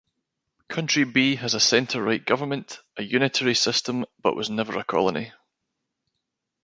Country 0.67 1.03
B 1.03 1.35
has 1.35 1.53
a 1.53 1.59
centre-right 1.59 2.25
government, 2.25 2.79
a 2.97 3.03
unitary 3.03 3.53
system 3.53 4.03
but 4.19 4.35
was 4.35 4.49
never 4.49 4.79
a 4.79 4.83
colony. 4.83 5.31